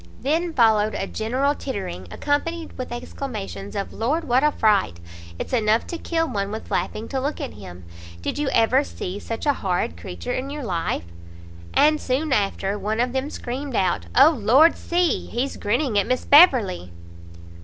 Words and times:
Then 0.23 0.51
followed 0.53 0.95
a 0.95 1.05
general 1.05 1.53
tittering, 1.53 2.07
accompanied 2.09 2.75
with 2.75 2.91
exclamations 2.91 3.75
of 3.75 3.93
"Lord, 3.93 4.23
what 4.23 4.43
a 4.43 4.51
fright!" 4.51 4.99
"It's 5.37 5.53
enough 5.53 5.85
to 5.85 5.99
kill 5.99 6.27
one 6.27 6.49
with 6.49 6.71
laughing 6.71 7.07
to 7.09 7.21
look 7.21 7.39
at 7.39 7.53
him!" 7.53 7.83
"Did 8.19 8.39
you 8.39 8.49
ever 8.49 8.83
see 8.83 9.19
such 9.19 9.45
a 9.45 9.53
horrid 9.53 9.97
creature 9.97 10.33
in 10.33 10.49
your 10.49 10.63
life?" 10.63 11.05
And 11.75 12.01
soon 12.01 12.33
after, 12.33 12.79
one 12.79 12.99
of 12.99 13.13
them 13.13 13.29
screamed 13.29 13.75
out 13.75 14.07
"O 14.17 14.31
Lord, 14.31 14.75
see! 14.75 15.27
he's 15.27 15.55
grinning 15.55 15.99
at 15.99 16.07
Miss 16.07 16.25
Beverley!" 16.25 16.89